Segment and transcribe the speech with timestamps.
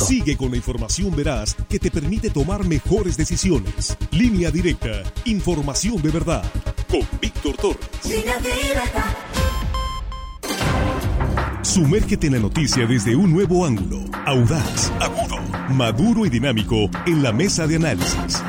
[0.00, 0.24] México.
[0.24, 3.96] Sigue con la información veraz que te permite tomar mejores decisiones.
[4.10, 6.44] Línea directa, información de verdad.
[6.88, 7.88] Con Víctor Torres.
[8.04, 9.16] Línea directa.
[11.62, 17.32] Sumérgete en la noticia desde un nuevo ángulo, audaz, agudo, maduro y dinámico en la
[17.32, 18.42] mesa de análisis.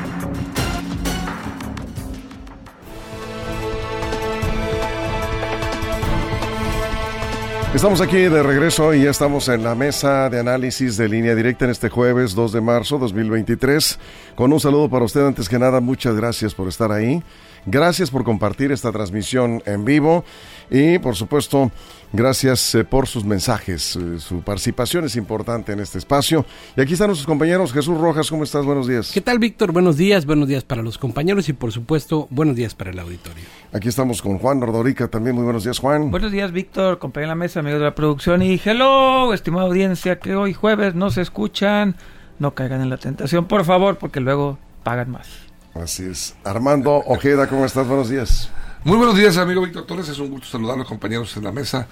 [7.74, 11.64] Estamos aquí de regreso y ya estamos en la mesa de análisis de línea directa
[11.64, 13.98] en este jueves 2 de marzo 2023.
[14.34, 17.22] Con un saludo para usted antes que nada, muchas gracias por estar ahí.
[17.66, 20.24] Gracias por compartir esta transmisión en vivo
[20.68, 21.70] y por supuesto
[22.12, 23.94] gracias eh, por sus mensajes.
[23.94, 26.44] Eh, su participación es importante en este espacio.
[26.76, 27.72] Y aquí están nuestros compañeros.
[27.72, 28.64] Jesús Rojas, ¿cómo estás?
[28.64, 29.12] Buenos días.
[29.12, 29.70] ¿Qué tal, Víctor?
[29.70, 33.44] Buenos días, buenos días para los compañeros y por supuesto buenos días para el auditorio.
[33.72, 35.36] Aquí estamos con Juan Rodorica también.
[35.36, 36.10] Muy buenos días, Juan.
[36.10, 40.18] Buenos días, Víctor, compañero de la mesa, amigos de la producción y hello, estimada audiencia
[40.18, 41.94] que hoy jueves no se escuchan.
[42.40, 45.41] No caigan en la tentación, por favor, porque luego pagan más.
[45.74, 46.34] Así es.
[46.44, 47.86] Armando Ojeda, ¿cómo estás?
[47.86, 48.50] Buenos días.
[48.84, 50.08] Muy buenos días, amigo Víctor Torres.
[50.08, 51.86] Es un gusto saludar a los compañeros en la mesa,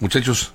[0.00, 0.52] muchachos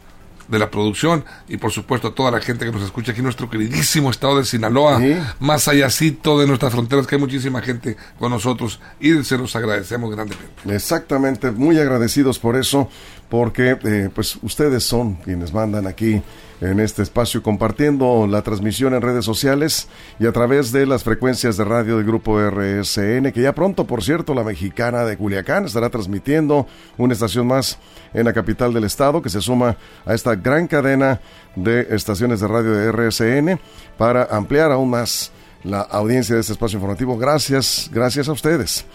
[0.48, 3.26] de la producción y por supuesto a toda la gente que nos escucha aquí en
[3.26, 5.02] nuestro queridísimo estado de Sinaloa,
[5.40, 10.12] más allácito de nuestras fronteras, que hay muchísima gente con nosotros y se los agradecemos
[10.12, 10.52] grandemente.
[10.66, 12.90] Exactamente, muy agradecidos por eso,
[13.32, 16.22] porque eh, pues ustedes son quienes mandan aquí
[16.60, 19.88] en este espacio compartiendo la transmisión en redes sociales
[20.20, 24.04] y a través de las frecuencias de radio del grupo RSN, que ya pronto, por
[24.04, 27.80] cierto, la mexicana de Culiacán estará transmitiendo una estación más
[28.14, 31.22] en la capital del estado que se suma a esta gran cadena
[31.56, 33.62] de estaciones de radio de RSN
[33.98, 35.32] para ampliar aún más
[35.64, 37.18] la audiencia de este espacio informativo.
[37.18, 38.86] Gracias, gracias a ustedes.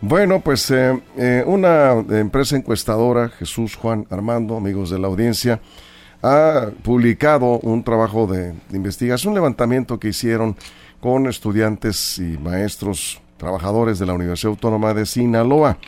[0.00, 5.60] Bueno, pues eh, eh, una empresa encuestadora, Jesús Juan Armando, amigos de la audiencia,
[6.22, 10.56] ha publicado un trabajo de, investigación, un levantamiento que hicieron
[11.00, 15.78] con estudiantes y maestros trabajadores de la Universidad Autónoma de Sinaloa.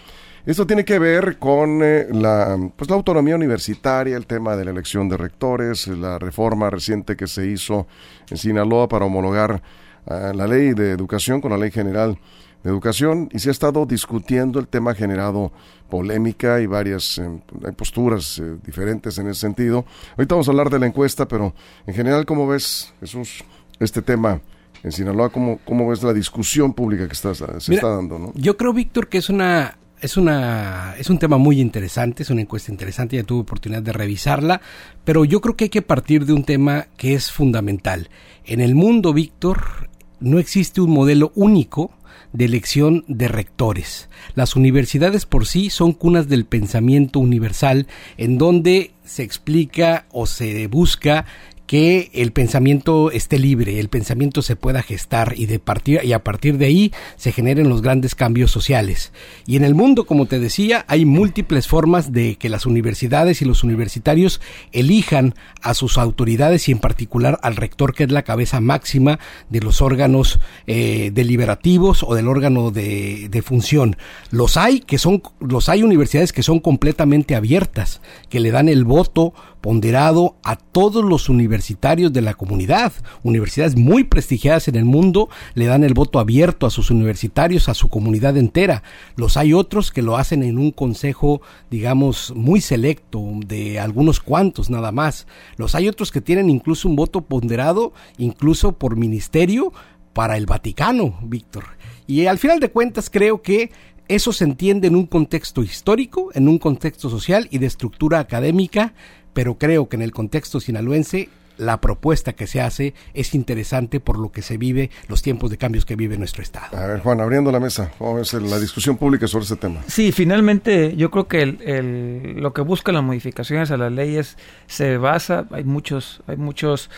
[0.47, 4.71] Esto tiene que ver con eh, la, pues, la autonomía universitaria, el tema de la
[4.71, 7.87] elección de rectores, la reforma reciente que se hizo
[8.31, 9.61] en Sinaloa para homologar
[10.06, 12.19] ah, la ley de educación con la ley general
[12.66, 15.53] de educación y se ha estado discutiendo el tema generado
[15.88, 17.31] polémica y varias eh,
[17.77, 19.84] posturas eh, diferentes en ese sentido.
[20.16, 21.54] Ahorita vamos a hablar de la encuesta, pero
[21.87, 23.44] en general, ¿cómo ves, Jesús,
[23.78, 24.41] este tema?
[24.82, 28.19] En Sinaloa, ¿cómo, cómo ves la discusión pública que está, se está dando?
[28.19, 28.32] ¿no?
[28.34, 32.43] Yo creo, Víctor, que es una es una es un tema muy interesante, es una
[32.43, 34.60] encuesta interesante, ya tuve oportunidad de revisarla,
[35.04, 38.10] pero yo creo que hay que partir de un tema que es fundamental.
[38.44, 39.88] En el mundo, Víctor,
[40.21, 41.91] no existe un modelo único
[42.36, 44.08] de elección de rectores.
[44.34, 47.86] Las universidades por sí son cunas del pensamiento universal
[48.19, 51.24] en donde se explica o se busca
[51.66, 56.22] que el pensamiento esté libre, el pensamiento se pueda gestar y de partir y a
[56.22, 59.12] partir de ahí se generen los grandes cambios sociales.
[59.47, 63.44] Y en el mundo, como te decía, hay múltiples formas de que las universidades y
[63.44, 64.41] los universitarios
[64.72, 69.19] elijan a sus autoridades y en particular al rector que es la cabeza máxima
[69.50, 73.97] de los órganos eh, deliberativos o del órgano de, de función.
[74.31, 78.84] Los hay que son los hay universidades que son completamente abiertas, que le dan el
[78.84, 79.34] voto
[79.66, 82.93] ponderado a todos los universitarios de la comunidad.
[83.25, 87.75] Universidades muy prestigiadas en el mundo le dan el voto abierto a sus universitarios, a
[87.75, 88.84] su comunidad entera.
[89.16, 94.71] Los hay otros que lo hacen en un consejo, digamos, muy selecto, de algunos cuantos
[94.71, 95.27] nada más.
[95.56, 99.72] Los hay otros que tienen incluso un voto ponderado, incluso por ministerio,
[100.12, 101.65] para el Vaticano, Víctor.
[102.06, 103.72] Y al final de cuentas creo que
[104.06, 108.94] eso se entiende en un contexto histórico, en un contexto social y de estructura académica
[109.36, 114.19] pero creo que en el contexto sinaloense la propuesta que se hace es interesante por
[114.19, 116.74] lo que se vive, los tiempos de cambios que vive nuestro Estado.
[116.74, 119.82] A ver, Juan, abriendo la mesa, vamos a ver la discusión pública sobre ese tema.
[119.88, 124.38] Sí, finalmente yo creo que el, lo que busca las modificaciones a las leyes
[124.69, 126.88] se basa, hay muchos, hay muchos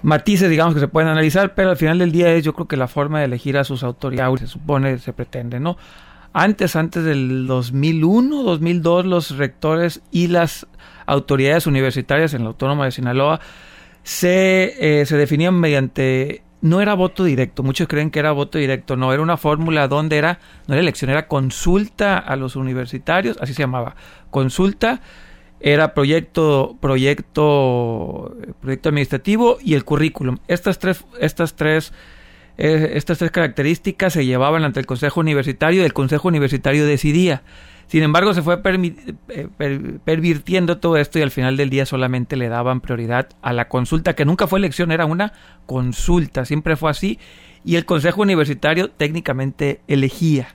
[0.00, 2.78] matices, digamos, que se pueden analizar, pero al final del día es yo creo que
[2.78, 5.76] la forma de elegir a sus autoridades, se supone, se pretende, ¿no?
[6.36, 10.66] Antes, antes del 2001, 2002, los rectores y las
[11.06, 13.40] autoridades universitarias en la Autónoma de Sinaloa
[14.02, 18.96] se, eh, se definían mediante no era voto directo, muchos creen que era voto directo,
[18.96, 23.54] no, era una fórmula donde era, no era elección, era consulta a los universitarios, así
[23.54, 23.94] se llamaba,
[24.30, 25.02] consulta,
[25.60, 30.38] era proyecto, proyecto, proyecto administrativo y el currículum.
[30.48, 31.92] Estas tres, estas tres,
[32.56, 37.42] estas tres características se llevaban ante el Consejo Universitario y el Consejo Universitario decidía.
[37.86, 39.48] Sin embargo, se fue eh,
[40.04, 44.14] pervirtiendo todo esto y al final del día solamente le daban prioridad a la consulta,
[44.14, 45.32] que nunca fue elección, era una
[45.66, 47.18] consulta, siempre fue así,
[47.64, 50.48] y el Consejo Universitario técnicamente elegía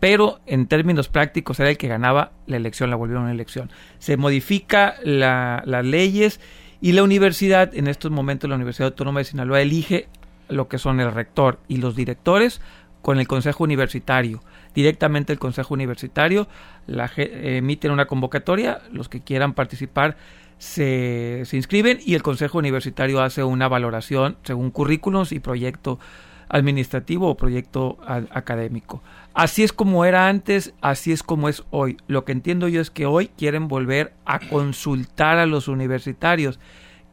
[0.00, 3.70] pero en términos prácticos era el que ganaba la elección, la volvieron una elección.
[3.98, 6.40] Se modifica las leyes
[6.80, 10.08] y la universidad, en estos momentos la Universidad Autónoma de Sinaloa elige
[10.48, 12.60] lo que son el rector y los directores
[13.02, 14.42] con el Consejo Universitario.
[14.74, 16.48] Directamente el Consejo Universitario
[16.86, 20.16] la, emiten una convocatoria, los que quieran participar
[20.58, 25.98] se, se inscriben y el Consejo Universitario hace una valoración según currículos y proyecto
[26.48, 29.02] administrativo o proyecto académico.
[29.34, 31.96] Así es como era antes, así es como es hoy.
[32.06, 36.58] Lo que entiendo yo es que hoy quieren volver a consultar a los universitarios,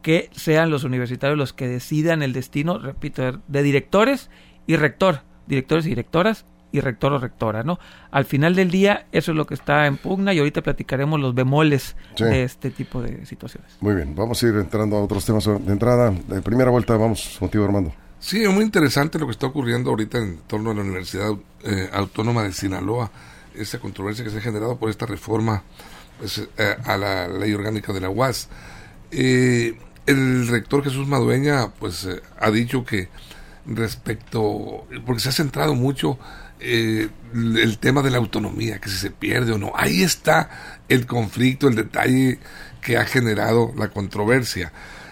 [0.03, 4.29] que sean los universitarios los que decidan el destino, repito, de directores
[4.67, 7.79] y rector, directores y directoras y rector o rectora, ¿no?
[8.11, 11.33] Al final del día eso es lo que está en pugna y ahorita platicaremos los
[11.33, 13.77] bemoles de este tipo de situaciones.
[13.79, 16.11] Muy bien, vamos a ir entrando a otros temas de entrada.
[16.27, 17.93] De primera vuelta vamos contigo, Armando.
[18.19, 21.31] Sí, es muy interesante lo que está ocurriendo ahorita en torno a la Universidad
[21.63, 23.11] eh, Autónoma de Sinaloa,
[23.53, 25.61] esa controversia que se ha generado por esta reforma
[26.17, 28.49] pues, eh, a la ley orgánica de la UAS.
[29.11, 32.07] Eh, el rector Jesús Madueña pues
[32.39, 33.09] ha dicho que
[33.65, 36.19] respecto, porque se ha centrado mucho
[36.59, 40.49] el tema de la autonomía, que si se pierde o no, ahí está
[40.87, 42.39] el conflicto, el detalle
[42.81, 44.71] que ha generado la controversia.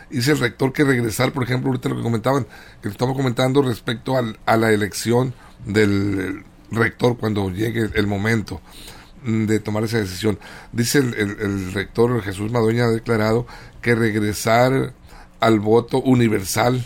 [0.10, 2.46] Dice el rector que regresar, por ejemplo, ahorita lo que comentaban,
[2.82, 5.34] que estamos comentando respecto al, a la elección
[5.66, 8.62] del rector cuando llegue el momento
[9.24, 10.40] de tomar esa decisión.
[10.72, 13.48] Dice el, rector Jesús Madueña ha declarado
[13.82, 14.94] que regresar
[15.40, 16.84] al voto universal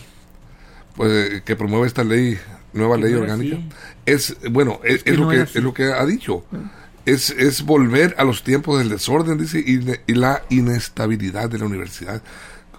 [0.96, 2.38] pues, que promueve esta ley,
[2.72, 3.58] nueva ley orgánica,
[4.06, 6.44] es, bueno, es, lo que, es lo que ha dicho.
[7.04, 12.22] Es, es volver a los tiempos del desorden, dice, y la inestabilidad de la universidad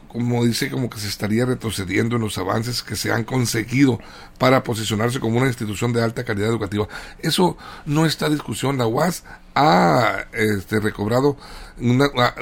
[0.07, 3.99] como dice, como que se estaría retrocediendo en los avances que se han conseguido
[4.37, 6.87] para posicionarse como una institución de alta calidad educativa.
[7.19, 8.77] Eso no está en discusión.
[8.77, 9.23] La UAS
[9.55, 11.37] ha este, recobrado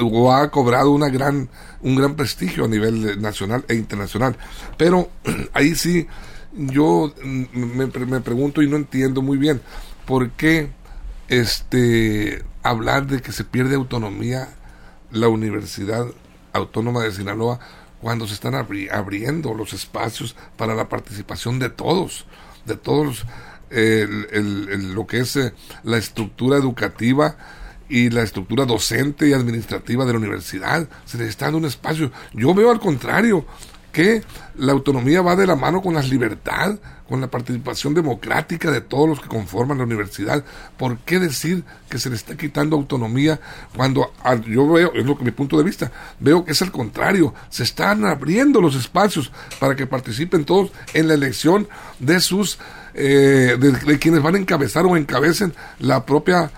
[0.00, 1.48] o ha cobrado una gran,
[1.82, 4.36] un gran prestigio a nivel nacional e internacional.
[4.76, 5.10] Pero
[5.52, 6.06] ahí sí,
[6.52, 9.60] yo me, me pregunto y no entiendo muy bien
[10.06, 10.70] por qué
[11.28, 14.48] este, hablar de que se pierde autonomía
[15.10, 16.06] la universidad
[16.56, 17.58] Autónoma de Sinaloa
[18.00, 22.26] cuando se están abriendo los espacios para la participación de todos,
[22.64, 23.24] de todos
[23.70, 27.36] lo que es eh, la estructura educativa
[27.88, 30.88] y la estructura docente y administrativa de la universidad.
[31.04, 32.10] Se les está dando un espacio.
[32.32, 33.46] Yo veo al contrario,
[33.96, 34.22] que
[34.58, 36.78] la autonomía va de la mano con la libertad,
[37.08, 40.44] con la participación democrática de todos los que conforman la universidad.
[40.76, 43.40] ¿Por qué decir que se le está quitando autonomía
[43.74, 44.12] cuando
[44.46, 45.90] yo veo, es lo que mi punto de vista,
[46.20, 51.08] veo que es al contrario, se están abriendo los espacios para que participen todos en
[51.08, 51.66] la elección
[51.98, 52.58] de sus,
[52.92, 56.50] eh, de, quienes van a encabezar o encabecen la propia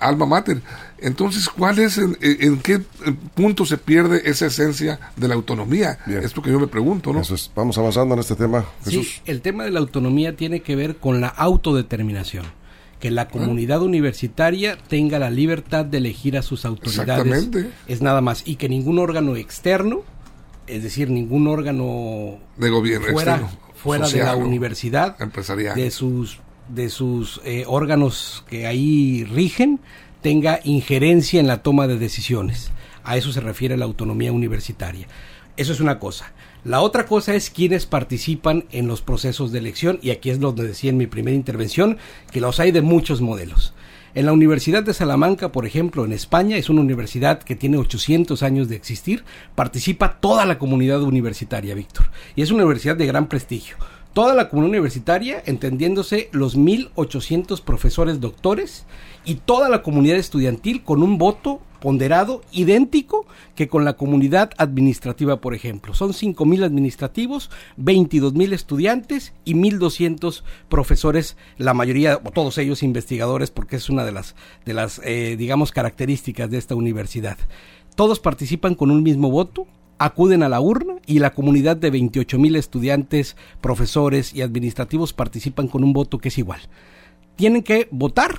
[0.00, 0.62] alma mater.
[1.04, 2.80] Entonces, ¿cuál es, en, qué
[3.34, 5.98] punto se pierde esa esencia de la autonomía?
[6.06, 7.20] Esto que yo me pregunto, ¿no?
[7.54, 9.06] Vamos avanzando en este tema, Jesús.
[9.06, 12.46] Sí, el tema de la autonomía tiene que ver con la autodeterminación.
[13.00, 17.50] Que la comunidad universitaria tenga la libertad de elegir a sus autoridades.
[17.86, 18.42] Es nada más.
[18.46, 20.04] Y que ningún órgano externo,
[20.66, 27.40] es decir, ningún órgano de gobierno fuera, fuera de la universidad, de sus de sus
[27.44, 29.80] eh, órganos que ahí rigen,
[30.24, 32.70] tenga injerencia en la toma de decisiones.
[33.02, 35.06] A eso se refiere la autonomía universitaria.
[35.58, 36.32] Eso es una cosa.
[36.64, 40.66] La otra cosa es quienes participan en los procesos de elección y aquí es donde
[40.66, 41.98] decía en mi primera intervención
[42.32, 43.74] que los hay de muchos modelos.
[44.14, 48.42] En la Universidad de Salamanca, por ejemplo, en España, es una universidad que tiene 800
[48.42, 53.28] años de existir, participa toda la comunidad universitaria, Víctor, y es una universidad de gran
[53.28, 53.76] prestigio
[54.14, 58.86] toda la comunidad universitaria, entendiéndose los 1.800 profesores doctores
[59.24, 65.42] y toda la comunidad estudiantil con un voto ponderado idéntico que con la comunidad administrativa,
[65.42, 65.92] por ejemplo.
[65.92, 73.76] Son 5.000 administrativos, 22.000 estudiantes y 1.200 profesores, la mayoría, o todos ellos investigadores, porque
[73.76, 77.36] es una de las, de las eh, digamos, características de esta universidad.
[77.96, 79.66] Todos participan con un mismo voto,
[79.98, 85.68] acuden a la urna y la comunidad de 28 mil estudiantes, profesores y administrativos participan
[85.68, 86.60] con un voto que es igual.
[87.36, 88.38] Tienen que votar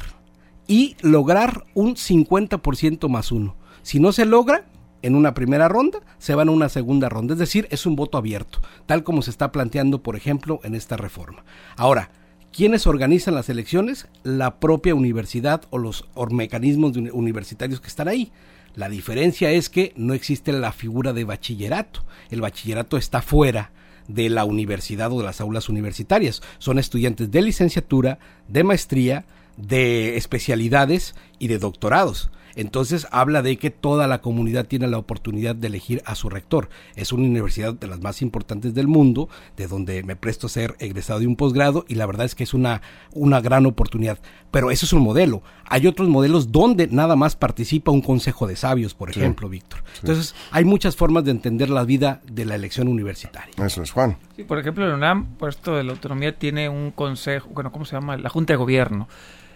[0.67, 3.55] y lograr un 50% más uno.
[3.81, 4.65] Si no se logra,
[5.01, 7.34] en una primera ronda, se van a una segunda ronda.
[7.34, 10.98] Es decir, es un voto abierto, tal como se está planteando, por ejemplo, en esta
[10.98, 11.43] reforma.
[11.77, 12.12] Ahora,
[12.55, 14.07] ¿Quiénes organizan las elecciones?
[14.24, 18.31] La propia universidad o los mecanismos universitarios que están ahí.
[18.75, 22.05] La diferencia es que no existe la figura de bachillerato.
[22.29, 23.74] El bachillerato está fuera
[24.07, 26.41] de la universidad o de las aulas universitarias.
[26.57, 29.25] Son estudiantes de licenciatura, de maestría,
[29.58, 32.30] de especialidades y de doctorados.
[32.56, 36.70] Entonces habla de que toda la comunidad tiene la oportunidad de elegir a su rector.
[36.96, 40.76] Es una universidad de las más importantes del mundo, de donde me presto a ser
[40.80, 42.82] egresado de un posgrado y la verdad es que es una,
[43.12, 44.20] una gran oportunidad.
[44.52, 45.44] Pero eso es un modelo.
[45.66, 49.84] Hay otros modelos donde nada más participa un consejo de sabios, por ejemplo, Víctor.
[50.00, 53.54] Entonces hay muchas formas de entender la vida de la elección universitaria.
[53.62, 54.18] Eso es, Juan.
[54.38, 57.84] Sí, por ejemplo, el UNAM, por esto de la autonomía, tiene un consejo, bueno, ¿cómo
[57.84, 58.16] se llama?
[58.16, 59.10] La Junta de Gobierno.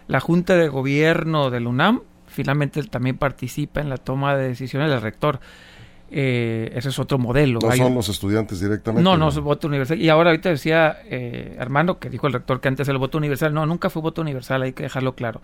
[0.09, 5.01] La Junta de Gobierno del UNAM finalmente también participa en la toma de decisiones del
[5.01, 5.39] rector.
[6.09, 7.59] Eh, ese es otro modelo.
[7.61, 9.03] No son los estudiantes directamente.
[9.03, 10.01] No, no, es voto universal.
[10.01, 13.19] Y ahora ahorita decía eh, Armando, que dijo el rector que antes era el voto
[13.19, 13.53] universal.
[13.53, 15.43] No, nunca fue voto universal, hay que dejarlo claro.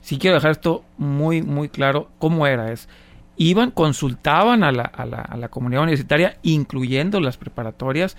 [0.00, 2.08] Sí quiero dejar esto muy, muy claro.
[2.18, 2.72] ¿Cómo era?
[2.72, 2.88] Es,
[3.36, 8.16] iban, consultaban a la, a la, a la comunidad universitaria, incluyendo las preparatorias,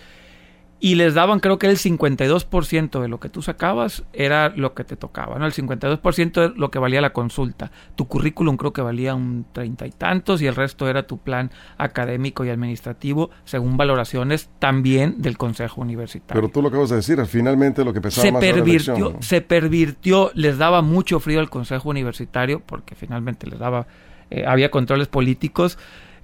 [0.79, 4.83] y les daban creo que el 52% de lo que tú sacabas era lo que
[4.83, 5.45] te tocaba, ¿no?
[5.45, 7.71] El 52% es lo que valía la consulta.
[7.95, 11.51] Tu currículum creo que valía un treinta y tantos y el resto era tu plan
[11.77, 16.41] académico y administrativo según valoraciones también del Consejo Universitario.
[16.41, 20.31] Pero tú lo acabas de decir, finalmente lo que pensaba se más pervirtió, Se pervirtió,
[20.35, 23.87] les daba mucho frío al Consejo Universitario porque finalmente les daba,
[24.29, 25.79] eh, había controles políticos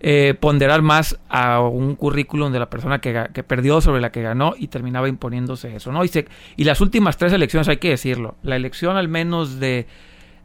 [0.06, 3.14] eh, ponderar más a un currículum de la persona que,
[3.48, 6.04] perdió sobre la que ganó y terminaba imponiéndose eso, ¿no?
[6.04, 6.12] Y,
[6.58, 9.88] y las últimas tres elecciones, hay que decirlo, la elección al menos de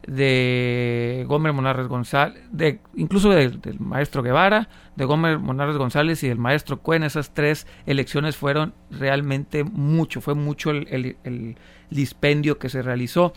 [0.07, 6.37] de Gómez Monarres González, de, incluso del maestro Guevara, de Gómez Monarres González y del
[6.37, 11.57] maestro Cuen, esas tres elecciones fueron realmente mucho, fue mucho el, el
[11.89, 13.33] dispendio que se realizó.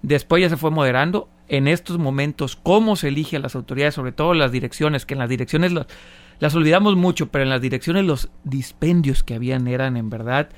[0.00, 4.12] Después ya se fue moderando, en estos momentos cómo se elige a las autoridades, sobre
[4.12, 8.28] todo las direcciones, que en las direcciones las, olvidamos mucho, pero en las direcciones los
[8.44, 10.50] dispendios que habían eran en verdad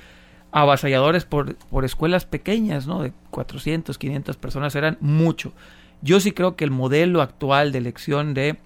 [0.51, 3.01] avasalladores por, por escuelas pequeñas, ¿no?
[3.03, 5.53] De 400, 500 personas, eran mucho.
[6.01, 8.57] Yo sí creo que el modelo actual de elección de,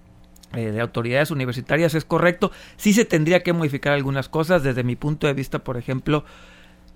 [0.54, 2.50] eh, de autoridades universitarias es correcto.
[2.76, 4.64] Sí se tendría que modificar algunas cosas.
[4.64, 6.24] Desde mi punto de vista, por ejemplo,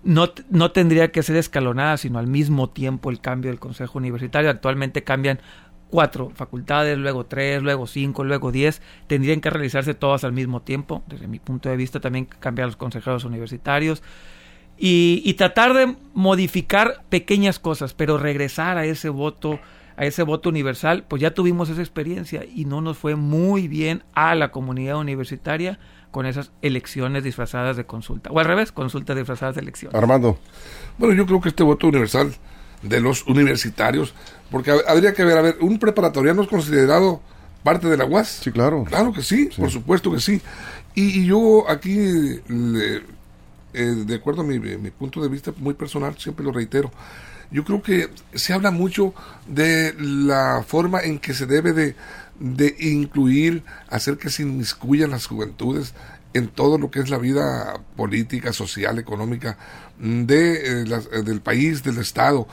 [0.03, 4.51] no, no tendría que ser escalonada, sino al mismo tiempo el cambio del Consejo Universitario.
[4.51, 5.41] Actualmente cambian
[5.91, 8.81] cuatro facultades, luego tres, luego cinco, luego diez.
[9.07, 11.03] Tendrían que realizarse todas al mismo tiempo.
[11.07, 14.03] Desde mi punto de vista, también cambiar los consejeros universitarios.
[14.79, 19.61] Y, y tratar de modificar pequeñas cosas, pero regresar a ese voto
[19.97, 24.03] a ese voto universal, pues ya tuvimos esa experiencia y no nos fue muy bien
[24.15, 25.79] a la comunidad universitaria
[26.11, 28.31] con esas elecciones disfrazadas de consulta.
[28.31, 29.95] O al revés, consultas disfrazadas de elecciones.
[29.95, 30.39] Armando.
[30.99, 32.35] Bueno, yo creo que este voto universal
[32.83, 34.15] de los universitarios,
[34.51, 37.21] porque habría que ver, a ver, un preparatoriano es considerado
[37.63, 38.41] parte de la UAS.
[38.43, 38.85] Sí, claro.
[38.85, 40.41] Claro que sí, por supuesto que sí.
[40.95, 43.01] Y, yo aquí, eh,
[43.73, 46.91] de acuerdo a mi, mi punto de vista muy personal, siempre lo reitero,
[47.51, 49.13] yo creo que se habla mucho
[49.47, 51.97] de la forma en que se debe de,
[52.41, 55.95] de incluir, hacer que se inmiscuyan las juventudes
[56.33, 59.59] en todo lo que es la vida política, social, económica
[59.99, 62.49] de, eh, eh, del país, del Estado.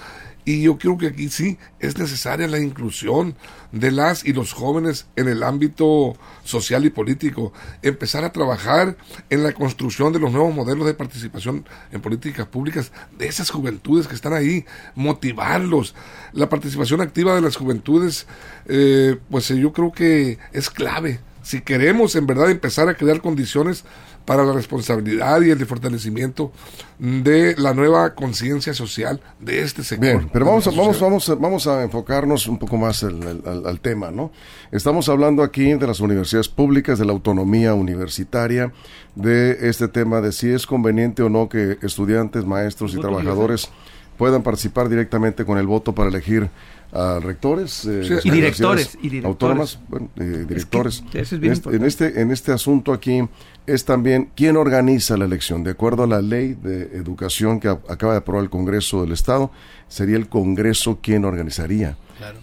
[0.47, 3.35] Y yo creo que aquí sí es necesaria la inclusión
[3.73, 7.51] de las y los jóvenes en el ámbito social y político.
[7.81, 8.95] Empezar a trabajar
[9.29, 14.07] en la construcción de los nuevos modelos de participación en políticas públicas de esas juventudes
[14.07, 14.63] que están ahí.
[14.95, 15.95] Motivarlos.
[16.31, 18.25] La participación activa de las juventudes,
[18.67, 21.19] eh, pues yo creo que es clave.
[21.43, 23.83] Si queremos en verdad empezar a crear condiciones
[24.27, 26.51] para la responsabilidad y el fortalecimiento
[26.99, 30.05] de la nueva conciencia social de este sector.
[30.05, 34.11] Bien, pero vamos a, vamos, vamos, a, vamos a enfocarnos un poco más al, tema,
[34.11, 34.33] ¿no?
[34.69, 38.73] Estamos hablando aquí de las universidades públicas, de la autonomía universitaria,
[39.15, 43.69] de este tema de si es conveniente o no que estudiantes, maestros y trabajadores
[44.17, 46.49] puedan participar directamente con el voto para elegir
[46.91, 49.79] a rectores eh, y, directores, y, autónomas,
[50.15, 51.03] eh, directores.
[51.13, 53.27] Este, en, este, en este asunto aquí
[53.65, 55.63] es también quién organiza la elección.
[55.63, 59.51] De acuerdo a la ley de educación que acaba de aprobar el Congreso del Estado,
[59.89, 61.97] sería el Congreso quien organizaría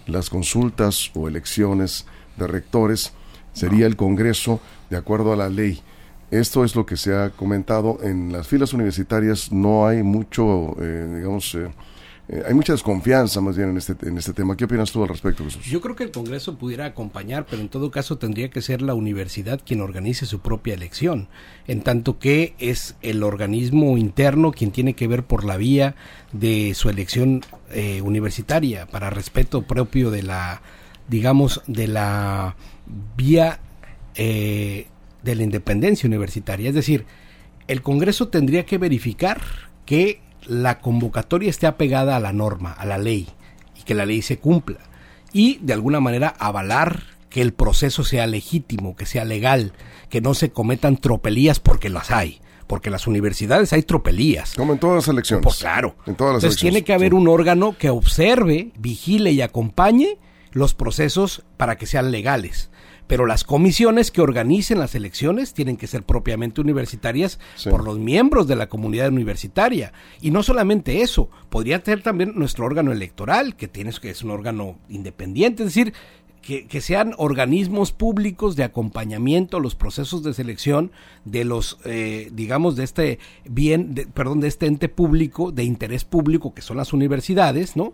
[0.05, 2.05] las consultas o elecciones
[2.37, 3.13] de rectores.
[3.53, 5.81] Sería el Congreso de acuerdo a la ley.
[6.31, 9.51] Esto es lo que se ha comentado en las filas universitarias.
[9.51, 11.55] No hay mucho, eh, digamos,
[12.27, 14.57] eh, hay mucha desconfianza más bien en este, en este tema.
[14.57, 15.63] ¿Qué opinas tú al respecto, Jesús?
[15.65, 18.95] Yo creo que el Congreso pudiera acompañar, pero en todo caso tendría que ser la
[18.95, 21.27] universidad quien organice su propia elección,
[21.67, 25.95] en tanto que es el organismo interno quien tiene que ver por la vía
[26.33, 30.63] de su elección eh, universitaria, para respeto propio de la,
[31.07, 32.55] digamos, de la
[33.15, 33.59] vía
[34.15, 34.87] eh,
[35.25, 36.69] de la independencia universitaria.
[36.69, 37.05] Es decir,
[37.67, 39.41] el Congreso tendría que verificar
[39.85, 43.27] que la convocatoria esté apegada a la norma, a la ley,
[43.75, 44.77] y que la ley se cumpla.
[45.33, 49.73] Y de alguna manera avalar que el proceso sea legítimo, que sea legal,
[50.09, 52.39] que no se cometan tropelías porque las hay.
[52.67, 54.53] Porque en las universidades hay tropelías.
[54.53, 55.43] Como en todas las elecciones.
[55.43, 55.97] Pues claro.
[56.05, 60.17] En todas las Entonces tiene que haber un órgano que observe, vigile y acompañe
[60.51, 62.69] los procesos para que sean legales
[63.07, 68.47] pero las comisiones que organicen las elecciones tienen que ser propiamente universitarias por los miembros
[68.47, 69.93] de la comunidad universitaria.
[70.21, 74.31] Y no solamente eso, podría ser también nuestro órgano electoral, que, tiene, que es un
[74.31, 75.93] órgano independiente, es decir,
[76.45, 80.91] que, sean organismos públicos de acompañamiento a los procesos de selección
[81.25, 86.53] de los, eh, digamos, de este bien, perdón, de este ente público, de interés público,
[86.53, 87.93] que son las universidades, ¿no?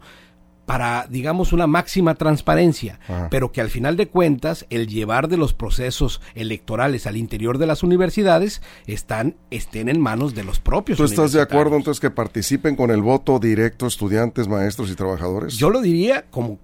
[0.72, 2.98] Para, digamos, una máxima transparencia,
[3.30, 7.68] pero que al final de cuentas el llevar de los procesos electorales al interior de
[7.68, 10.98] las universidades están, estén en manos de los propios.
[10.98, 15.58] ¿Tú estás de acuerdo entonces que participen con el voto directo estudiantes, maestros y trabajadores?
[15.58, 16.58] Yo lo diría como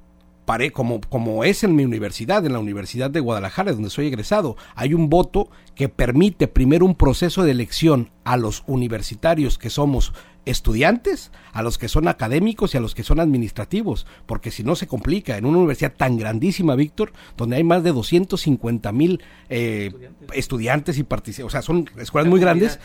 [0.72, 4.94] como, como es en mi universidad, en la Universidad de Guadalajara, donde soy egresado, hay
[4.94, 10.12] un voto que permite primero un proceso de elección a los universitarios que somos
[10.48, 14.75] estudiantes, a los que son académicos y a los que son administrativos, porque si no
[14.75, 19.91] se complica en una universidad tan grandísima, Víctor, donde hay más de 250 mil eh,
[20.34, 20.98] estudiantes.
[20.98, 22.79] y participantes, o sea, son escuelas muy grandes,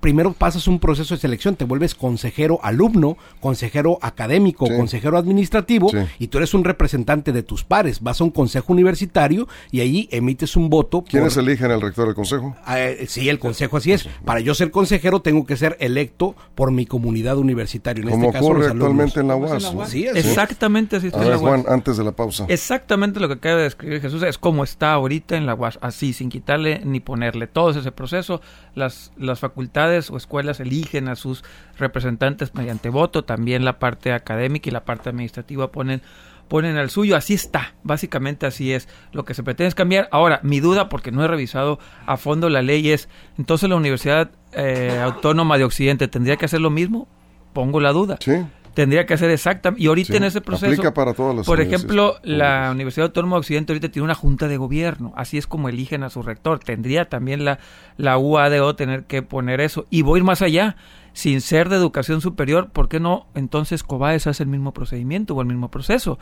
[0.00, 6.28] primero pasas un proceso de selección, te vuelves consejero alumno, consejero académico, consejero administrativo, y
[6.28, 10.56] tú eres un representante de tus pares, vas a un consejo universitario y ahí emites
[10.56, 11.02] un voto.
[11.02, 12.56] ¿Quiénes eligen al rector del consejo?
[12.64, 14.08] Ah, eh, sí, el consejo así es.
[14.24, 14.85] Para yo ser consejero
[15.22, 18.02] tengo que ser electo por mi comunidad universitaria.
[18.02, 19.94] En Como este ocurre actualmente en la UAS.
[20.14, 22.46] Exactamente así está en la Juan, antes de la pausa.
[22.48, 26.12] Exactamente lo que acaba de describir Jesús es como está ahorita en la UAS, así,
[26.12, 27.46] sin quitarle ni ponerle.
[27.46, 28.40] Todo ese proceso,
[28.74, 31.44] las, las facultades o escuelas eligen a sus
[31.78, 36.02] representantes mediante voto, también la parte académica y la parte administrativa ponen
[36.48, 38.88] ponen al suyo, así está, básicamente así es.
[39.12, 40.08] Lo que se pretende es cambiar.
[40.12, 44.30] Ahora, mi duda, porque no he revisado a fondo la ley, es, entonces la Universidad
[44.52, 47.08] eh, Autónoma de Occidente tendría que hacer lo mismo,
[47.52, 48.18] pongo la duda.
[48.20, 48.44] Sí.
[48.74, 49.82] Tendría que hacer exactamente.
[49.82, 50.92] Y ahorita en ese proceso.
[50.92, 55.14] para todas Por ejemplo, la Universidad Autónoma de Occidente ahorita tiene una junta de gobierno.
[55.16, 56.58] Así es como eligen a su rector.
[56.58, 57.58] Tendría también la,
[57.96, 59.86] la UADO tener que poner eso.
[59.88, 60.76] Y voy a ir más allá
[61.16, 65.40] sin ser de educación superior, ¿por qué no entonces COBAES hace el mismo procedimiento o
[65.40, 66.18] el mismo proceso?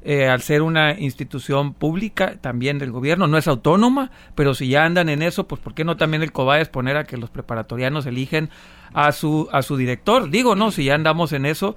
[0.00, 4.86] Eh, al ser una institución pública también del gobierno, no es autónoma, pero si ya
[4.86, 8.06] andan en eso, pues ¿por qué no también el COBAES poner a que los preparatorianos
[8.06, 8.48] eligen
[8.94, 10.30] a su, a su director?
[10.30, 11.76] Digo, no, si ya andamos en eso,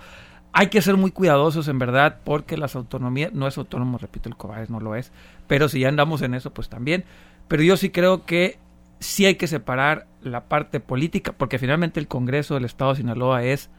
[0.54, 4.38] hay que ser muy cuidadosos en verdad, porque las autonomías, no es autónomo, repito, el
[4.38, 5.12] COBAES no lo es,
[5.48, 7.04] pero si ya andamos en eso, pues también.
[7.50, 8.58] Pero yo sí creo que
[9.04, 13.44] sí hay que separar la parte política, porque finalmente el Congreso del Estado de Sinaloa
[13.44, 13.70] es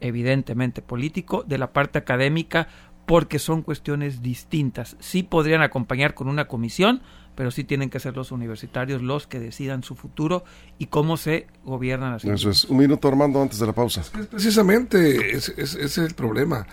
[0.00, 2.68] evidentemente político, de la parte académica,
[3.06, 4.96] porque son cuestiones distintas.
[5.00, 7.02] Sí podrían acompañar con una comisión,
[7.34, 10.44] pero sí tienen que ser los universitarios los que decidan su futuro
[10.78, 12.30] y cómo se gobiernan así.
[12.30, 12.64] Eso es.
[12.64, 14.02] Un minuto, Armando, antes de la pausa.
[14.30, 16.66] precisamente ese es, el problema,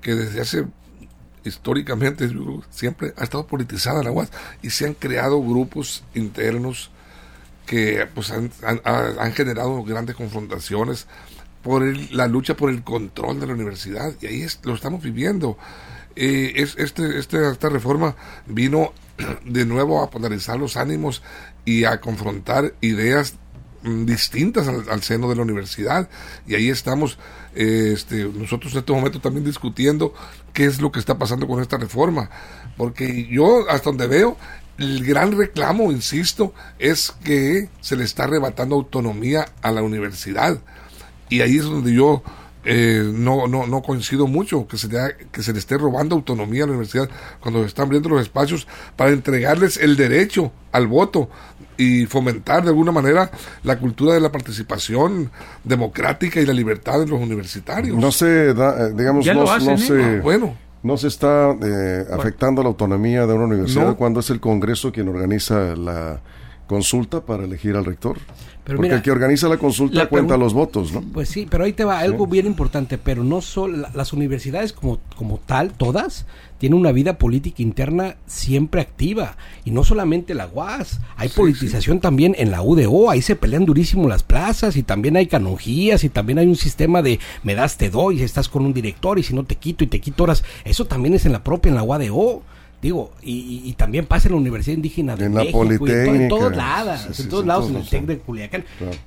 [0.00, 0.66] que desde hace
[1.44, 2.30] históricamente
[2.70, 4.30] siempre ha estado politizada la UAS
[4.62, 6.90] y se han creado grupos internos
[7.66, 8.50] que pues han,
[9.32, 11.06] generado grandes confrontaciones
[11.62, 15.56] por la lucha por el control de la universidad y ahí lo estamos viviendo.
[16.16, 18.14] Eh, es, este, este, esta reforma
[18.46, 18.92] vino
[19.44, 21.22] de nuevo a polarizar los ánimos
[21.64, 23.34] y a confrontar ideas
[23.82, 26.08] mm, distintas al, seno de la universidad
[26.46, 27.18] y ahí estamos
[27.54, 30.14] este, nosotros en este momento también discutiendo
[30.52, 32.30] qué es lo que está pasando con esta reforma
[32.76, 34.36] porque yo hasta donde veo
[34.78, 40.58] el gran reclamo, insisto, es que se le está arrebatando autonomía a la universidad.
[41.28, 42.22] Y ahí es donde yo
[42.64, 46.64] eh, no, no, no coincido mucho, que se, le, que se le esté robando autonomía
[46.64, 47.08] a la universidad
[47.40, 51.28] cuando se están abriendo los espacios para entregarles el derecho al voto
[51.76, 53.30] y fomentar de alguna manera
[53.64, 55.30] la cultura de la participación
[55.62, 57.96] democrática y la libertad de los universitarios.
[57.96, 60.02] No se da, eh, digamos, no, no se...
[60.02, 64.38] Ah, bueno no se está eh, afectando la autonomía de una universidad cuando es el
[64.38, 66.20] Congreso quien organiza la,
[66.66, 68.16] consulta para elegir al rector.
[68.64, 71.02] Porque el que organiza la consulta cuenta los votos, ¿no?
[71.02, 75.00] Pues sí, pero ahí te va algo bien importante, pero no solo las universidades como,
[75.16, 76.24] como tal, todas,
[76.58, 79.36] tienen una vida política interna siempre activa.
[79.66, 84.08] Y no solamente la UAS, hay politización también en la UDO, ahí se pelean durísimo
[84.08, 87.90] las plazas y también hay canonjías y también hay un sistema de me das, te
[87.90, 90.42] doy, estás con un director y si no te quito y te quito horas.
[90.64, 92.42] Eso también es en la propia, en la UADO.
[92.84, 97.18] Digo, y, también pasa en la Universidad Indígena de en México, la en, todos lados,
[97.18, 98.64] en todos lados, en el TEC de Culiacán.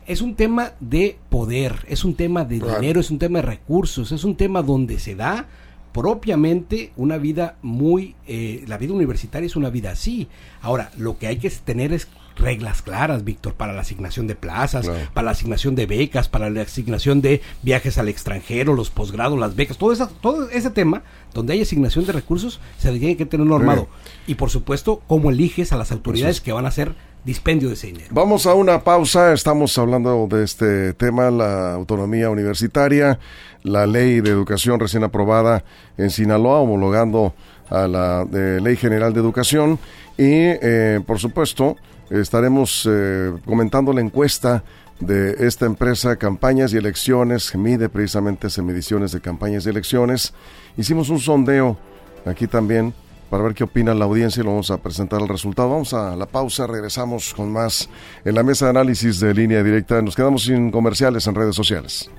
[0.08, 4.12] Es un tema de poder, es un tema de dinero, es un tema de recursos,
[4.12, 5.46] es un tema donde se da
[5.92, 10.28] propiamente una vida muy, eh, la vida universitaria es una vida así.
[10.60, 14.90] Ahora, lo que hay que tener es reglas claras, Víctor, para la asignación de plazas,
[15.14, 19.56] para la asignación de becas, para la asignación de viajes al extranjero, los posgrados, las
[19.56, 23.46] becas, todo, esa, todo ese tema donde hay asignación de recursos se tiene que tener
[23.46, 23.88] normado.
[24.26, 27.88] Y por supuesto, cómo eliges a las autoridades que van a hacer dispendio de ese
[27.88, 28.08] dinero.
[28.12, 33.20] Vamos a una pausa, estamos hablando de este tema, la autonomía universitaria,
[33.64, 35.66] la ley de educación recién aprobada
[35.98, 37.34] en Sinaloa, homologando
[37.70, 39.80] a la Ley General de Educación
[40.18, 41.76] y, eh, por supuesto,
[42.10, 44.64] estaremos eh, comentando la encuesta
[45.00, 50.34] de esta empresa Campañas y Elecciones, mide precisamente esas mediciones de campañas y elecciones.
[50.76, 51.78] Hicimos un sondeo
[52.26, 52.94] aquí también
[53.30, 55.70] para ver qué opina la audiencia y lo vamos a presentar el resultado.
[55.70, 57.90] Vamos a la pausa, regresamos con más
[58.24, 60.02] en la mesa de análisis de línea directa.
[60.02, 62.10] Nos quedamos sin comerciales en redes sociales.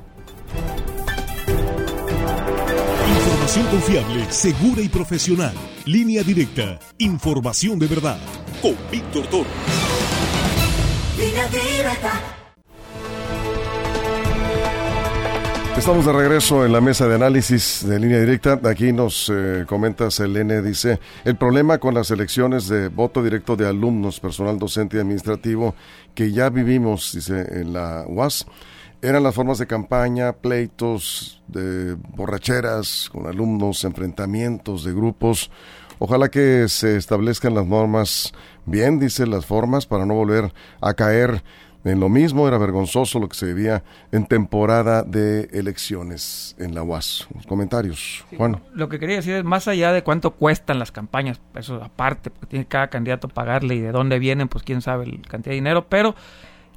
[3.49, 5.55] Información confiable, segura y profesional.
[5.87, 6.79] Línea directa.
[6.99, 8.19] Información de verdad.
[8.61, 9.49] Con Víctor Toro.
[15.79, 18.61] Estamos de regreso en la mesa de análisis de línea directa.
[18.65, 23.67] Aquí nos eh, comenta Selene, dice, el problema con las elecciones de voto directo de
[23.67, 25.75] alumnos, personal docente y administrativo
[26.15, 28.45] que ya vivimos, dice, en la UAS,
[29.03, 35.51] eran las formas de campaña, pleitos, de borracheras con alumnos, enfrentamientos de grupos.
[35.99, 38.33] Ojalá que se establezcan las normas
[38.67, 41.43] bien, dice, las formas para no volver a caer
[41.85, 42.47] en lo mismo.
[42.47, 43.83] Era vergonzoso lo que se vivía
[44.13, 47.27] en temporada de elecciones en la UAS.
[47.49, 48.63] Comentarios, Juan.
[48.75, 52.47] Lo que quería decir es, más allá de cuánto cuestan las campañas, eso aparte, porque
[52.47, 55.89] tiene cada candidato pagarle y de dónde vienen, pues quién sabe la cantidad de dinero,
[55.89, 56.15] pero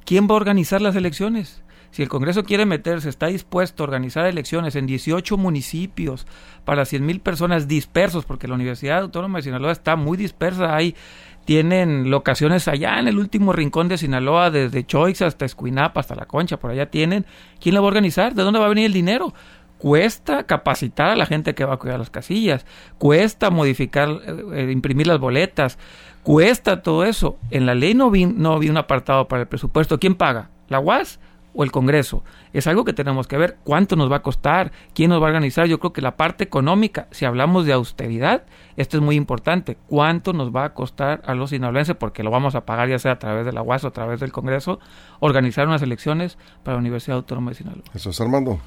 [0.04, 1.62] ¿quién va a organizar las elecciones?
[1.92, 6.26] Si el Congreso quiere meterse, está dispuesto a organizar elecciones en 18 municipios
[6.64, 10.96] para 100 mil personas dispersos, porque la Universidad Autónoma de Sinaloa está muy dispersa, hay
[11.44, 16.26] tienen locaciones allá en el último rincón de Sinaloa, desde Choix hasta Escuinapa, hasta La
[16.26, 17.26] Concha, por allá tienen.
[17.60, 18.34] ¿Quién la va a organizar?
[18.34, 19.34] ¿De dónde va a venir el dinero?
[19.76, 22.64] Cuesta capacitar a la gente que va a cuidar las casillas,
[22.98, 25.78] cuesta modificar, eh, eh, imprimir las boletas,
[26.22, 27.38] cuesta todo eso.
[27.50, 29.98] En la ley no vi, no vi un apartado para el presupuesto.
[29.98, 30.50] ¿Quién paga?
[30.68, 31.18] ¿La UAS?
[31.54, 32.22] O el Congreso.
[32.52, 35.28] Es algo que tenemos que ver cuánto nos va a costar, quién nos va a
[35.28, 35.66] organizar.
[35.66, 38.44] Yo creo que la parte económica, si hablamos de austeridad,
[38.76, 39.76] esto es muy importante.
[39.86, 41.96] ¿Cuánto nos va a costar a los sinaloenses?
[41.96, 44.20] Porque lo vamos a pagar ya sea a través de la UAS o a través
[44.20, 44.80] del Congreso,
[45.20, 47.84] organizar unas elecciones para la Universidad Autónoma de Sinaloa.
[47.94, 48.60] Eso es Armando.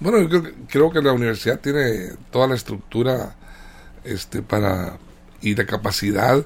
[0.00, 3.36] Bueno, yo creo, que la universidad tiene toda la estructura
[4.04, 4.98] este, para
[5.40, 6.44] y de capacidad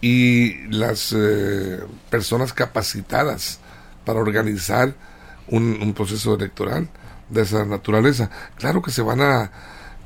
[0.00, 3.60] y las eh, personas capacitadas
[4.04, 4.94] para organizar
[5.48, 6.88] un, proceso electoral
[7.28, 8.30] de esa naturaleza.
[8.56, 9.50] Claro que se van a,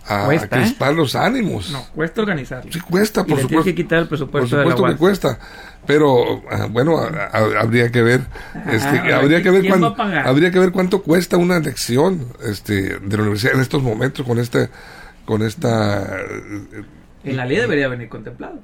[0.07, 0.49] a, ¿eh?
[0.49, 1.71] crispar los ánimos.
[1.71, 2.73] No, cuesta organizarlo.
[2.73, 3.65] Sí, cuesta, por supuesto.
[3.65, 4.57] que quitar el presupuesto.
[4.57, 5.39] Por supuesto que cuesta.
[5.87, 7.01] Pero ah, bueno,
[7.33, 8.23] habría que ver,
[8.71, 13.23] este, habría que ver cuánto, habría que ver cuánto cuesta una elección, este, de la
[13.23, 14.69] universidad en estos momentos con este,
[15.25, 16.19] con esta.
[17.23, 18.59] En la ley debería venir contemplado.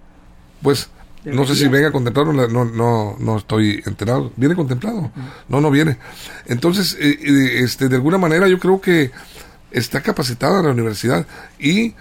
[0.62, 0.90] Pues
[1.24, 4.32] no sé si venga contemplado, no, no, no estoy enterado.
[4.36, 5.10] ¿Viene contemplado?
[5.48, 5.98] No, no viene.
[6.46, 9.10] Entonces, eh, eh, este, de alguna manera yo creo que
[9.70, 11.26] está capacitada la universidad
[11.58, 11.94] y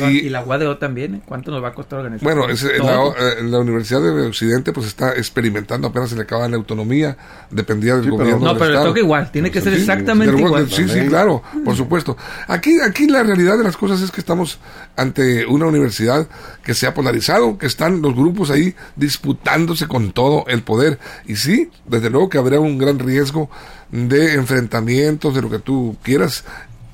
[0.00, 1.20] y la UADO también, ¿eh?
[1.24, 2.24] ¿cuánto nos va a costar organizar?
[2.24, 6.56] Bueno, es, eh, la, Universidad de Occidente pues está experimentando, apenas se le acaba la
[6.56, 7.16] autonomía,
[7.50, 8.52] dependía del gobierno.
[8.52, 10.68] No, pero le toca igual, tiene que ser exactamente igual.
[10.70, 12.16] Sí, sí, claro, por supuesto.
[12.46, 14.58] Aquí, aquí la realidad de las cosas es que estamos
[14.96, 16.26] ante una universidad
[16.62, 20.98] que se ha polarizado, que están los grupos ahí disputándose con todo el poder.
[21.26, 23.50] Y sí, desde luego que habrá un gran riesgo
[23.90, 26.44] de enfrentamientos, de lo que tú quieras,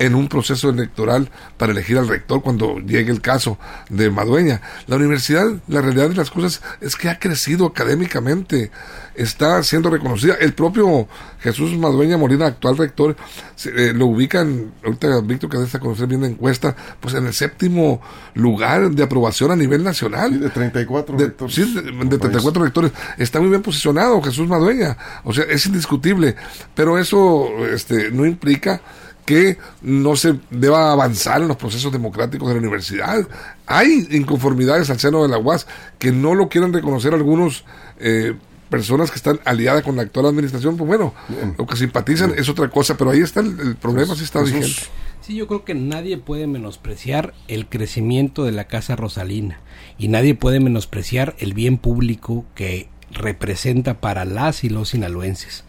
[0.05, 4.61] en un proceso electoral para elegir al rector cuando llegue el caso de Madueña.
[4.87, 8.71] La universidad, la realidad de las cosas es que ha crecido académicamente
[9.15, 10.35] está siendo reconocida.
[10.41, 11.09] El propio
[11.41, 13.17] Jesús Madueña Molina, actual rector,
[13.65, 18.01] eh, lo ubican, ahorita Víctor que está conocer bien la encuesta, pues en el séptimo
[18.35, 20.41] lugar de aprobación a nivel nacional.
[20.41, 21.55] de 34 rectores.
[21.55, 22.93] Sí, de, de 34 rectores.
[23.19, 24.97] Está muy bien posicionado Jesús Madueña.
[25.23, 26.35] O sea, es indiscutible.
[26.75, 28.81] Pero eso este, no implica
[29.25, 33.27] que no se deba avanzar en los procesos democráticos de la universidad.
[33.67, 35.67] Hay inconformidades al seno de la UAS
[35.99, 37.65] que no lo quieren reconocer algunos
[37.99, 38.35] eh,
[38.69, 40.77] personas que están aliadas con la actual administración.
[40.77, 41.15] Pues bueno,
[41.57, 44.83] lo que simpatizan es otra cosa, pero ahí está el, problema, pues, sí está vigente.
[45.21, 49.61] Sí, yo creo que nadie puede menospreciar el crecimiento de la Casa Rosalina
[49.97, 55.65] y nadie puede menospreciar el bien público que representa para las y los sinaloenses.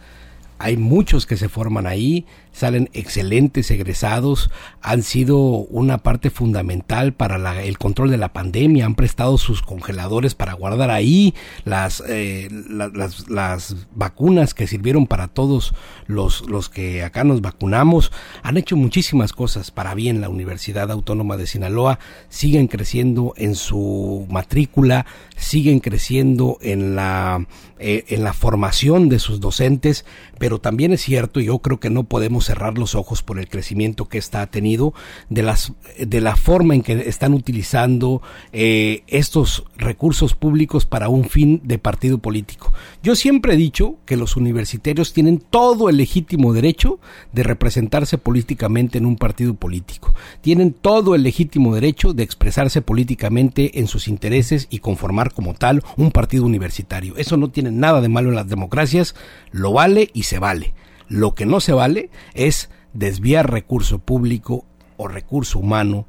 [0.58, 7.62] Hay muchos que se forman ahí, salen excelentes egresados, han sido una parte fundamental para
[7.62, 13.28] el control de la pandemia, han prestado sus congeladores para guardar ahí las, eh, las,
[13.28, 15.74] las, vacunas que sirvieron para todos
[16.06, 18.10] los, los que acá nos vacunamos,
[18.42, 24.26] han hecho muchísimas cosas para bien la Universidad Autónoma de Sinaloa, siguen creciendo en su
[24.30, 27.46] matrícula, siguen creciendo en la,
[27.78, 30.04] eh, en la formación de sus docentes,
[30.38, 34.08] pero también es cierto, yo creo que no podemos cerrar los ojos por el crecimiento
[34.08, 34.94] que está tenido,
[35.28, 41.24] de, las, de la forma en que están utilizando eh, estos recursos públicos para un
[41.24, 42.72] fin de partido político.
[43.02, 46.98] Yo siempre he dicho que los universitarios tienen todo el legítimo derecho
[47.32, 50.14] de representarse políticamente en un partido político.
[50.40, 55.82] Tienen todo el legítimo derecho de expresarse políticamente en sus intereses y conformar como tal
[55.96, 57.14] un partido universitario.
[57.16, 59.14] Eso no tiene nada de malo en las democracias,
[59.50, 60.74] lo vale y se vale.
[61.08, 64.64] Lo que no se vale es desviar recurso público
[64.96, 66.06] o recurso humano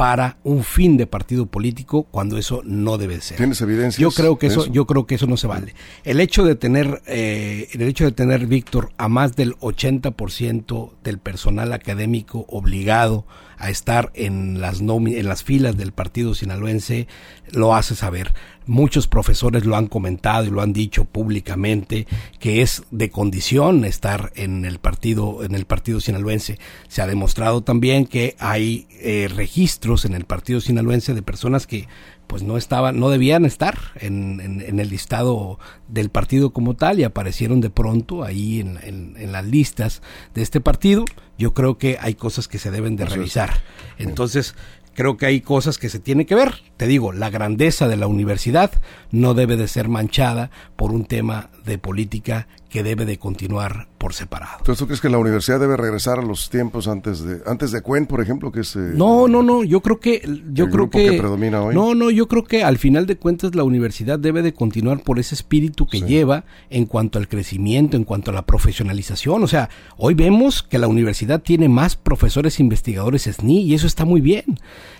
[0.00, 3.36] para un fin de partido político cuando eso no debe ser.
[3.36, 4.00] ¿Tienes evidencia?
[4.00, 5.74] Yo creo que eso, yo creo que eso no se vale.
[6.04, 11.18] El hecho de tener, eh, el hecho de tener Víctor a más del 80% del
[11.18, 13.26] personal académico obligado
[13.60, 17.06] a estar en las en las filas del partido sinaloense
[17.52, 18.34] lo hace saber.
[18.66, 22.06] Muchos profesores lo han comentado y lo han dicho públicamente
[22.38, 26.58] que es de condición estar en el partido en el partido sinaloense.
[26.88, 31.86] Se ha demostrado también que hay eh, registros en el partido sinaloense de personas que
[32.30, 37.02] pues no estaban, no debían estar en, en, el listado del partido como tal y
[37.02, 38.78] aparecieron de pronto ahí en,
[39.18, 40.00] en, las listas
[40.32, 41.04] de este partido.
[41.38, 43.64] Yo creo que hay cosas que se deben de revisar.
[43.98, 44.54] Entonces,
[44.94, 46.54] creo que hay cosas que se tienen que ver.
[46.76, 48.70] Te digo, la grandeza de la universidad
[49.10, 54.14] no debe de ser manchada por un tema de política que debe de continuar por
[54.14, 54.58] separado.
[54.58, 57.82] Entonces, ¿tú crees que la universidad debe regresar a los tiempos antes de antes de
[57.82, 61.18] Cuen, por ejemplo, que es eh, No, no, no, yo creo que yo creo que,
[61.18, 61.74] predomina hoy.
[61.74, 65.18] No, no, yo creo que al final de cuentas la universidad debe de continuar por
[65.18, 69.68] ese espíritu que lleva en cuanto al crecimiento, en cuanto a la profesionalización, o sea,
[69.96, 74.44] hoy vemos que la universidad tiene más profesores investigadores SNI y eso está muy bien.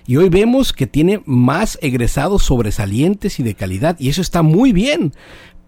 [0.07, 4.73] Y hoy vemos que tiene más egresados sobresalientes y de calidad y eso está muy
[4.73, 5.13] bien.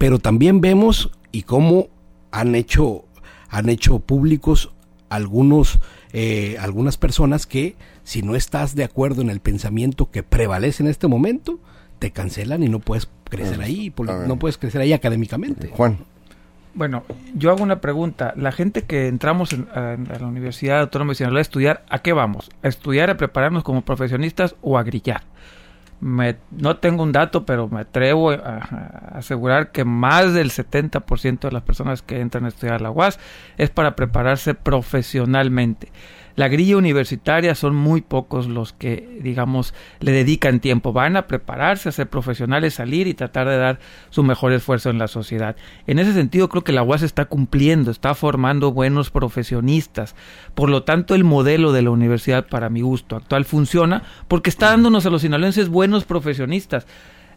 [0.02, 1.86] Pero también vemos y cómo
[2.32, 3.04] han hecho,
[3.48, 4.72] han hecho públicos
[5.10, 5.78] algunos,
[6.12, 10.88] eh, algunas personas que si no estás de acuerdo en el pensamiento que prevalece en
[10.88, 11.60] este momento,
[12.00, 13.94] te cancelan y no puedes crecer ahí,
[14.26, 15.68] no puedes crecer ahí académicamente.
[15.68, 15.98] Juan.
[16.74, 17.04] Bueno,
[17.36, 18.34] yo hago una pregunta.
[18.36, 22.12] La gente que entramos en, a, la Universidad Autónoma de Sinaloa a estudiar, ¿a qué
[22.12, 22.50] vamos?
[22.64, 25.22] ¿A estudiar, a prepararnos como profesionistas o a grillar?
[26.02, 28.56] No tengo un dato, pero me atrevo a,
[29.14, 33.20] asegurar que más del 70% de las personas que entran a estudiar la UAS
[33.56, 35.92] es para prepararse profesionalmente
[36.36, 40.92] la grilla universitaria son muy pocos los que, digamos, le dedican tiempo.
[40.92, 43.78] Van a prepararse, a ser profesionales, salir y tratar de dar
[44.10, 45.56] su mejor esfuerzo en la sociedad.
[45.86, 50.14] En ese sentido, creo que la UAS está cumpliendo, está formando buenos profesionistas.
[50.54, 54.70] Por lo tanto, el modelo de la universidad, para mi gusto, actual funciona porque está
[54.70, 56.86] dándonos a los sinaloenses buenos profesionistas.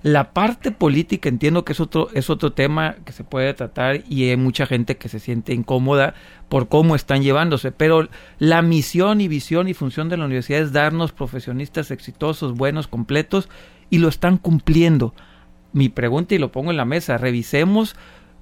[0.05, 4.29] La parte política entiendo que es otro, es otro tema que se puede tratar y
[4.29, 6.13] hay mucha gente que se siente incómoda
[6.47, 10.71] por cómo están llevándose, pero la misión y visión y función de la universidad es
[10.71, 13.49] darnos profesionistas exitosos, buenos, completos
[13.89, 15.15] y lo están cumpliendo.
[15.73, 17.95] Mi pregunta y lo pongo en la mesa, revisemos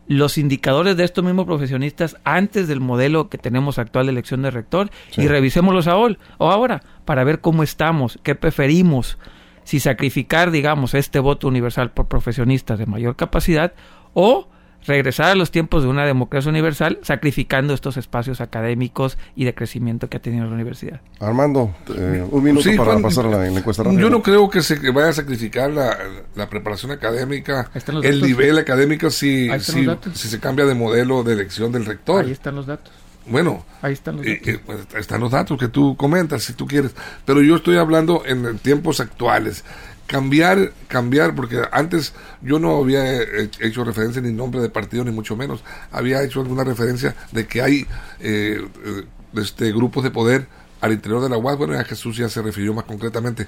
[0.05, 4.51] los indicadores de estos mismos profesionistas antes del modelo que tenemos actual de elección de
[4.51, 9.17] rector y revisémoslos ahora, o ahora para ver cómo estamos, qué preferimos,
[9.63, 13.73] si sacrificar, digamos, este voto universal por profesionistas de mayor capacidad
[14.13, 14.47] o
[14.85, 20.09] regresar a los tiempos de una democracia universal, sacrificando estos espacios académicos y de crecimiento
[20.09, 21.01] que ha tenido la universidad.
[21.19, 25.09] Armando, eh, un minuto para pasar la, la encuesta Yo no creo que se vaya
[25.09, 27.71] a sacrificar la, preparación académica,
[28.03, 32.25] el nivel académico, si, si, si, se cambia de modelo de elección del rector.
[32.25, 32.91] Ahí están los datos.
[33.25, 34.59] Bueno, ahí están los, datos.
[34.65, 36.91] Pues, están los datos que tú comentas, si tú quieres.
[37.25, 39.63] Pero yo estoy hablando en tiempos actuales
[40.07, 43.21] cambiar, cambiar, porque antes yo no había
[43.59, 45.63] hecho referencia ni nombre de partido, ni mucho menos.
[45.91, 47.87] Había hecho alguna referencia de que hay
[48.19, 49.05] eh, eh,
[49.35, 50.47] este, grupos de poder
[50.81, 51.57] al interior de la UAS.
[51.57, 53.47] Bueno, ya Jesús ya se refirió más concretamente,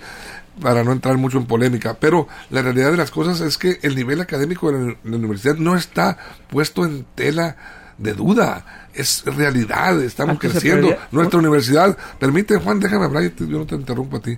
[0.61, 1.97] para no entrar mucho en polémica.
[1.99, 5.75] Pero la realidad de las cosas es que el nivel académico de la, universidad no
[5.75, 6.17] está
[6.49, 7.57] puesto en tela
[7.97, 10.95] de duda, es realidad, estamos creciendo.
[11.11, 14.37] Nuestra universidad, permite, Juan, déjame hablar, yo no te interrumpo a ti.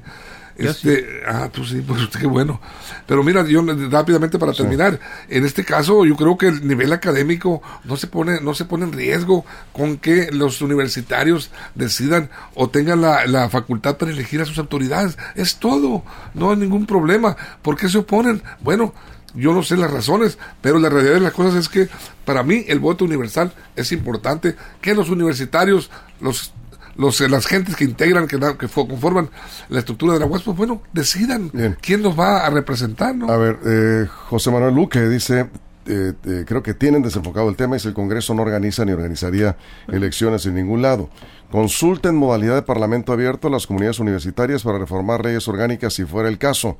[0.57, 2.59] Este, ah, tú sí, pues qué bueno.
[3.05, 7.61] Pero mira, yo rápidamente para terminar, en este caso yo creo que el nivel académico
[7.83, 13.01] no se pone, no se pone en riesgo con que los universitarios decidan o tengan
[13.01, 15.17] la, la facultad para elegir a sus autoridades.
[15.35, 17.37] Es todo, no hay ningún problema.
[17.61, 18.41] ¿Por qué se oponen?
[18.61, 18.93] Bueno,
[19.37, 21.87] yo no sé las razones, pero la realidad de las cosas es que
[22.25, 26.53] para mí el voto universal es importante, que los universitarios, los
[26.97, 29.29] los, las gentes que integran, que, que conforman
[29.69, 33.31] la estructura de la UAS, pues bueno, decidan quién nos va a representar, ¿no?
[33.31, 35.49] A ver, eh, José Manuel Luque dice,
[35.85, 38.91] eh, eh, creo que tienen desenfocado el tema y si el Congreso no organiza ni
[38.91, 41.09] organizaría elecciones en ningún lado.
[41.51, 46.27] Consulten modalidad de parlamento abierto a las comunidades universitarias para reformar leyes orgánicas si fuera
[46.27, 46.77] el caso.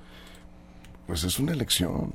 [1.05, 2.11] Pues es una elección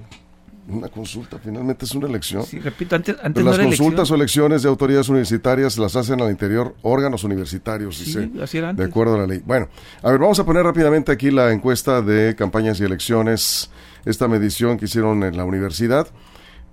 [0.68, 2.44] una consulta, finalmente es una elección.
[2.44, 7.24] Sí, repito, antes, las consultas o elecciones de autoridades universitarias las hacen al interior órganos
[7.24, 9.42] universitarios, sí, así era de acuerdo a la ley.
[9.44, 9.68] Bueno,
[10.02, 13.70] a ver, vamos a poner rápidamente aquí la encuesta de campañas y elecciones,
[14.04, 16.06] esta medición que hicieron en la universidad.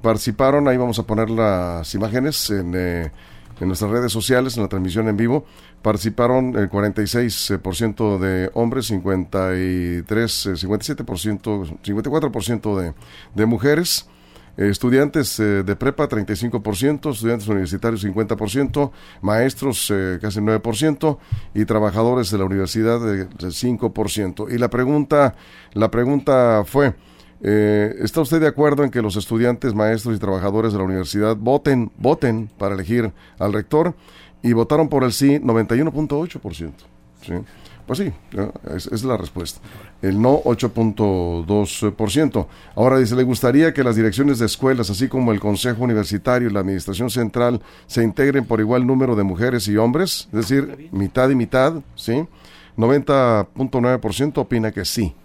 [0.01, 3.11] Participaron, ahí vamos a poner las imágenes en, eh,
[3.59, 5.45] en nuestras redes sociales, en la transmisión en vivo
[5.81, 12.93] participaron el 46% de hombres, 53, 57%, 54% de,
[13.35, 14.07] de mujeres.
[14.57, 21.17] estudiantes eh, de prepa 35%, estudiantes universitarios 50%, maestros eh, casi 9%
[21.53, 24.53] y trabajadores de la universidad de 5%.
[24.53, 25.35] Y la pregunta,
[25.73, 26.93] la pregunta fue,
[27.41, 31.37] eh, ¿está usted de acuerdo en que los estudiantes, maestros y trabajadores de la universidad
[31.37, 33.95] voten, voten para elegir al rector?
[34.41, 36.71] Y votaron por el sí 91.8%.
[37.21, 37.33] ¿sí?
[37.85, 38.11] Pues sí,
[38.75, 39.59] es, es, la respuesta.
[40.01, 42.47] El no 8.2%.
[42.75, 46.53] Ahora dice, ¿le gustaría que las direcciones de escuelas, así como el Consejo Universitario y
[46.53, 50.27] la Administración Central, se integren por igual número de mujeres y hombres?
[50.31, 52.27] Es decir, mitad y mitad, ¿sí?
[52.77, 55.15] 90.9% opina que sí.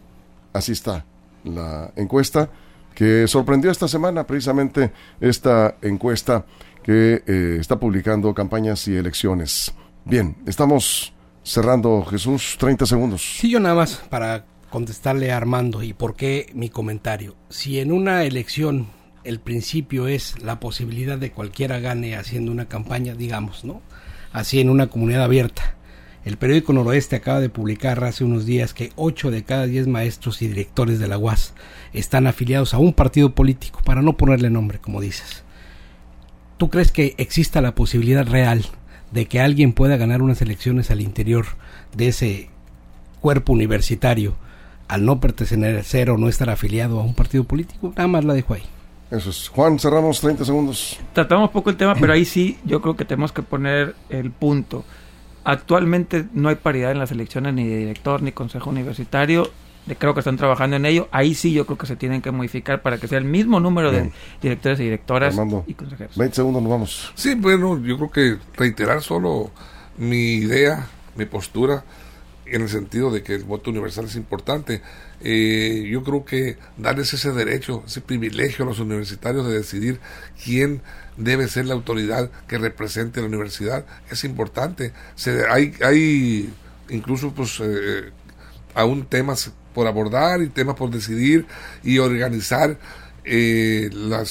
[0.54, 1.04] Así está
[1.44, 2.48] la encuesta
[2.94, 6.44] que sorprendió esta semana, precisamente esta encuesta
[6.84, 9.74] que eh, está publicando campañas y elecciones.
[10.04, 13.38] Bien, estamos cerrando, Jesús, 30 segundos.
[13.40, 17.36] Sí, yo nada más para contestarle a Armando y por qué mi comentario.
[17.48, 18.88] Si en una elección
[19.24, 23.80] el principio es la posibilidad de cualquiera gane haciendo una campaña, digamos, ¿no?
[24.32, 25.76] Así en una comunidad abierta.
[26.24, 30.42] El periódico Noroeste acaba de publicar hace unos días que 8 de cada 10 maestros
[30.42, 31.54] y directores de la UAS
[31.92, 35.44] están afiliados a un partido político, para no ponerle nombre, como dices.
[36.56, 38.64] ¿Tú crees que exista la posibilidad real
[39.10, 41.46] de que alguien pueda ganar unas elecciones al interior
[41.96, 42.48] de ese
[43.20, 44.34] cuerpo universitario
[44.88, 47.92] al no pertenecer o no estar afiliado a un partido político?
[47.96, 48.62] Nada más la dejo ahí.
[49.10, 49.48] Eso es.
[49.48, 50.98] Juan, cerramos 30 segundos.
[51.12, 54.84] Tratamos poco el tema, pero ahí sí yo creo que tenemos que poner el punto.
[55.44, 59.50] Actualmente no hay paridad en las elecciones ni de director ni consejo universitario
[59.98, 61.08] creo que están trabajando en ello.
[61.12, 63.92] Ahí sí yo creo que se tienen que modificar para que sea el mismo número
[63.92, 66.16] de directores y directoras y consejeros.
[66.16, 67.12] 20 segundos, nos vamos.
[67.14, 69.50] Sí, bueno, yo creo que reiterar solo
[69.98, 71.84] mi idea, mi postura,
[72.46, 74.82] en el sentido de que el voto universal es importante.
[75.20, 80.00] Eh, yo creo que darles ese derecho, ese privilegio a los universitarios de decidir
[80.42, 80.82] quién
[81.16, 84.92] debe ser la autoridad que represente la universidad es importante.
[85.14, 86.52] Se, hay, hay
[86.90, 88.10] incluso pues eh,
[88.74, 91.46] aún temas por abordar y temas por decidir
[91.82, 92.78] y organizar
[93.24, 94.24] eh, la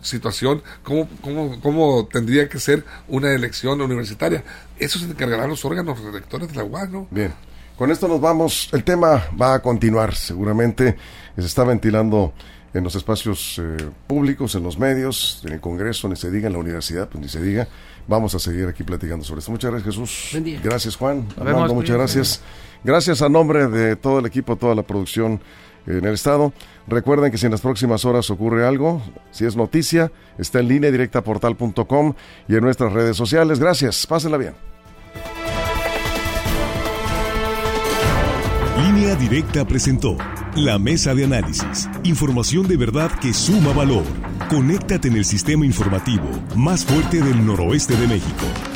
[0.00, 4.42] situación, cómo, cómo, cómo tendría que ser una elección universitaria.
[4.78, 7.06] Eso se encargarán los órganos rectores de la UAS, ¿no?
[7.10, 7.32] Bien.
[7.76, 8.70] Con esto nos vamos.
[8.72, 10.96] El tema va a continuar, seguramente.
[11.36, 12.32] Se está ventilando
[12.72, 16.54] en los espacios eh, públicos, en los medios, en el Congreso, ni se diga en
[16.54, 17.68] la universidad, pues ni se diga.
[18.08, 19.50] Vamos a seguir aquí platicando sobre esto.
[19.50, 20.38] Muchas gracias, Jesús.
[20.62, 21.26] Gracias, Juan.
[21.74, 22.40] muchas gracias.
[22.84, 25.40] Gracias a nombre de todo el equipo, toda la producción
[25.86, 26.52] en el estado.
[26.86, 30.90] Recuerden que si en las próximas horas ocurre algo, si es noticia, está en línea
[30.90, 32.14] directa portal.com
[32.48, 33.58] y en nuestras redes sociales.
[33.58, 34.54] Gracias, pásenla bien.
[38.78, 40.16] Línea Directa presentó
[40.54, 41.88] la mesa de análisis.
[42.04, 44.04] Información de verdad que suma valor.
[44.48, 48.75] Conéctate en el sistema informativo más fuerte del noroeste de México.